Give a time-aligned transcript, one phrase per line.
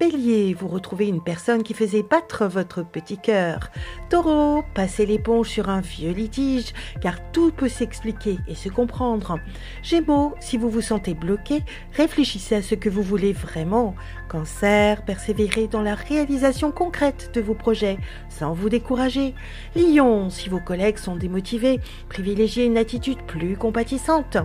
[0.00, 3.70] Bélier, vous retrouvez une personne qui faisait battre votre petit cœur.
[4.08, 6.72] Taureau, passez l'éponge sur un vieux litige,
[7.02, 9.38] car tout peut s'expliquer et se comprendre.
[9.82, 13.94] Gémeaux, si vous vous sentez bloqué, réfléchissez à ce que vous voulez vraiment.
[14.30, 17.98] Cancer, persévérez dans la réalisation concrète de vos projets,
[18.30, 19.34] sans vous décourager.
[19.76, 21.78] Lion, si vos collègues sont démotivés,
[22.08, 24.38] privilégiez une attitude plus compatissante.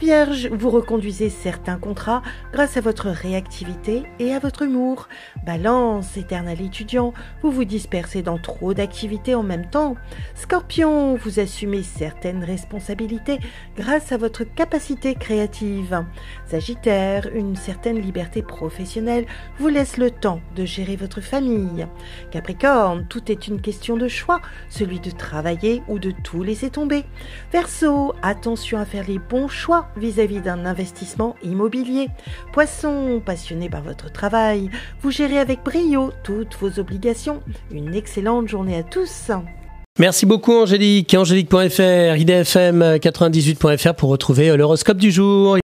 [0.00, 2.20] Vierge, vous reconduisez certains contrats
[2.52, 4.97] grâce à votre réactivité et à votre humour.
[5.44, 7.12] Balance, éternel étudiant,
[7.42, 9.94] vous vous dispersez dans trop d'activités en même temps.
[10.34, 13.38] Scorpion, vous assumez certaines responsabilités
[13.76, 16.04] grâce à votre capacité créative.
[16.46, 19.26] Sagittaire, une certaine liberté professionnelle
[19.58, 21.86] vous laisse le temps de gérer votre famille.
[22.30, 27.04] Capricorne, tout est une question de choix, celui de travailler ou de tout laisser tomber.
[27.52, 32.08] Verseau, attention à faire les bons choix vis-à-vis d'un investissement immobilier.
[32.52, 34.70] Poisson, passionné par votre travail,
[35.02, 37.42] vous gérez avec brio toutes vos obligations.
[37.70, 39.30] Une excellente journée à tous.
[39.98, 41.12] Merci beaucoup Angélique.
[41.12, 45.56] Angélique.fr, idfm98.fr pour retrouver l'horoscope du jour.